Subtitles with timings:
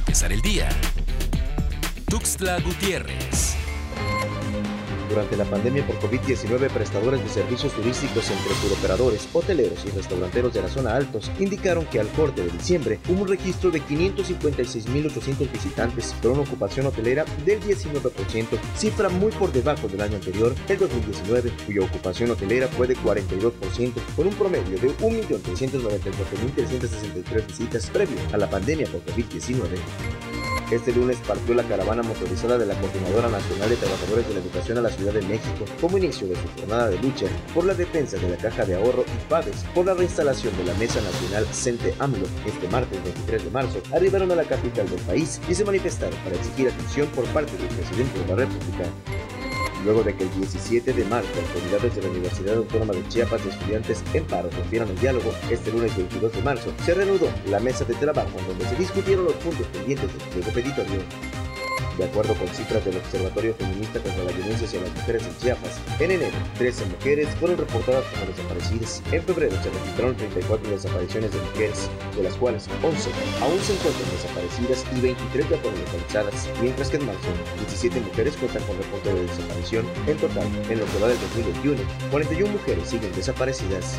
[0.00, 0.68] empezar el día.
[2.08, 3.59] Tuxtla Gutiérrez.
[5.10, 10.62] Durante la pandemia por COVID-19, prestadores de servicios turísticos entre turoperadores, hoteleros y restauranteros de
[10.62, 16.14] la zona altos indicaron que al corte de diciembre hubo un registro de 556.800 visitantes,
[16.22, 18.46] con una ocupación hotelera del 19%,
[18.76, 23.92] cifra muy por debajo del año anterior, el 2019, cuya ocupación hotelera fue de 42%,
[24.14, 30.29] con un promedio de 1.394.363 visitas previo a la pandemia por COVID-19.
[30.70, 34.78] Este lunes partió la caravana motorizada de la Coordinadora Nacional de Trabajadores de la Educación
[34.78, 38.16] a la Ciudad de México como inicio de su jornada de lucha por la defensa
[38.18, 41.92] de la Caja de Ahorro y PADES por la reinstalación de la Mesa Nacional Cente
[41.98, 42.24] AMLO.
[42.46, 46.36] Este martes 23 de marzo arribaron a la capital del país y se manifestaron para
[46.36, 48.84] exigir atención por parte del presidente de la República
[49.84, 53.50] luego de que el 17 de marzo autoridades de la Universidad Autónoma de Chiapas de
[53.50, 57.84] estudiantes en paro rompieron el diálogo, este lunes 22 de marzo se reanudó la mesa
[57.84, 61.29] de trabajo en donde se discutieron los puntos pendientes del pliego petitorio.
[61.98, 65.80] De acuerdo con cifras del Observatorio Feminista contra la Violencia hacia las Mujeres en Chiapas,
[65.98, 69.02] en enero 13 mujeres fueron reportadas como desaparecidas.
[69.12, 73.10] En febrero se registraron 34 desapariciones de mujeres, de las cuales 11
[73.42, 78.36] aún se encuentran desaparecidas y 23 ya fueron localizadas, mientras que en marzo 17 mujeres
[78.36, 79.86] cuentan con reporte de desaparición.
[80.06, 83.98] En total, en lo que va del 2021, 41 mujeres siguen desaparecidas.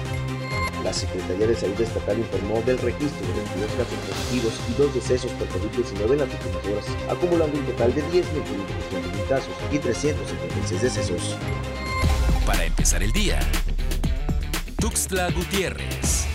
[0.83, 5.31] La Secretaría de Salud Estatal informó del registro de 22 casos positivos y dos decesos
[5.33, 11.37] por COVID-19 en las últimas horas, acumulando un total de 10.521 casos y 356 decesos.
[12.47, 13.39] Para empezar el día,
[14.79, 16.30] Tuxtla Gutiérrez.